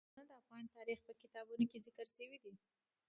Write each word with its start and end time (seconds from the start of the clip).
سیلابونه 0.13 0.23
د 0.27 0.31
افغان 0.41 0.63
تاریخ 0.77 0.99
په 1.07 1.13
کتابونو 1.21 1.63
کې 1.71 1.83
ذکر 1.85 2.05
شوی 2.15 2.37
دي. 2.43 2.53